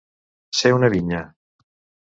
[0.61, 1.23] Ser una vinya.